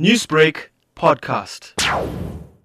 [0.00, 1.72] Newsbreak podcast.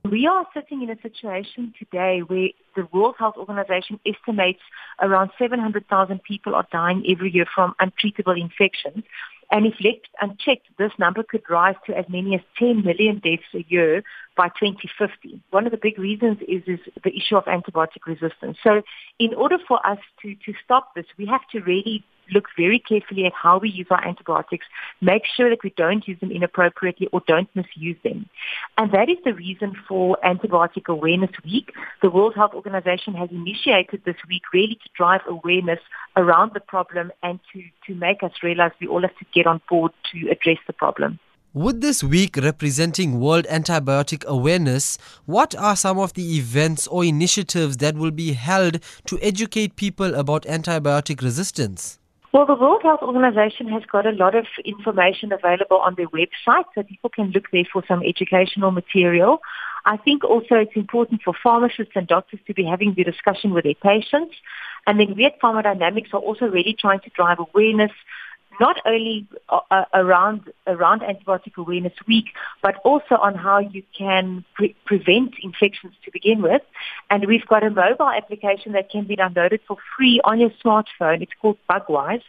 [0.09, 4.61] We are sitting in a situation today where the World Health Organization estimates
[4.99, 9.03] around 700,000 people are dying every year from untreatable infections.
[9.51, 13.43] And if left unchecked, this number could rise to as many as 10 million deaths
[13.53, 14.01] a year
[14.35, 15.39] by 2050.
[15.51, 18.57] One of the big reasons is, is the issue of antibiotic resistance.
[18.63, 18.81] So
[19.19, 23.25] in order for us to, to stop this, we have to really look very carefully
[23.25, 24.65] at how we use our antibiotics,
[25.01, 28.29] make sure that we don't use them inappropriately or don't misuse them.
[28.77, 31.71] And that is the reason for Antibiotic Awareness Week.
[32.01, 35.79] The World Health Organization has initiated this week really to drive awareness
[36.15, 39.61] around the problem and to, to make us realize we all have to get on
[39.69, 41.19] board to address the problem.
[41.53, 47.77] With this week representing World Antibiotic Awareness, what are some of the events or initiatives
[47.77, 51.98] that will be held to educate people about antibiotic resistance?
[52.31, 56.65] Well, the World Health Organization has got a lot of information available on their website,
[56.75, 59.39] so people can look there for some educational material.
[59.85, 63.63] I think also it's important for pharmacists and doctors to be having the discussion with
[63.63, 64.35] their patients.
[64.85, 67.91] And then we at Pharma-Dynamics are also really trying to drive awareness
[68.59, 72.25] not only uh, uh, around around antibiotic awareness week,
[72.61, 76.61] but also on how you can pre- prevent infections to begin with.
[77.09, 81.21] And we've got a mobile application that can be downloaded for free on your smartphone.
[81.21, 82.23] It's called Bugwise.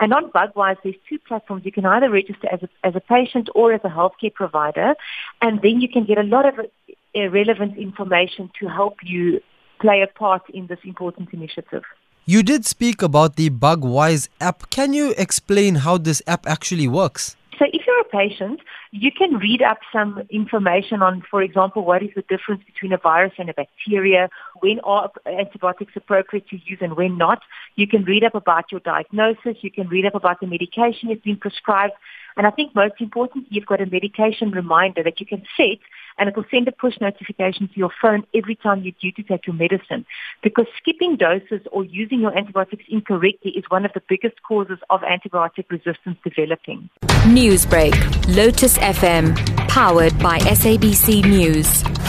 [0.00, 1.64] And on Bugwise, there's two platforms.
[1.64, 4.94] You can either register as a, as a patient or as a healthcare provider,
[5.40, 9.40] and then you can get a lot of uh, relevant information to help you
[9.80, 11.84] play a part in this important initiative.
[12.26, 14.70] You did speak about the Bugwise app.
[14.70, 17.36] Can you explain how this app actually works?
[17.58, 18.60] So if you're a patient,
[18.92, 22.96] you can read up some information on, for example, what is the difference between a
[22.96, 27.42] virus and a bacteria, when are antibiotics appropriate to use and when not.
[27.76, 29.58] You can read up about your diagnosis.
[29.60, 31.92] You can read up about the medication that's been prescribed.
[32.36, 35.78] And I think most importantly, you've got a medication reminder that you can set
[36.18, 39.22] and it will send a push notification to your phone every time you're due to
[39.22, 40.04] take your medicine.
[40.42, 45.00] Because skipping doses or using your antibiotics incorrectly is one of the biggest causes of
[45.00, 46.88] antibiotic resistance developing.
[47.24, 47.94] Newsbreak,
[48.36, 49.34] Lotus FM,
[49.68, 52.03] powered by SABC News.